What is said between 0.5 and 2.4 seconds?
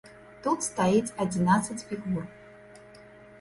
стаіць адзінаццаць фігур.